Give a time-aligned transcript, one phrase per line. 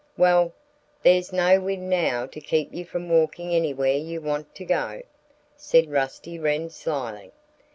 [0.17, 0.51] "Well,
[1.03, 5.03] there's no wind now to keep you from walking anywhere you want to go,"
[5.55, 7.31] said Rusty Wren slyly.